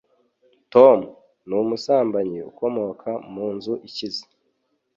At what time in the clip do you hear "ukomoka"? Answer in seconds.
2.51-3.09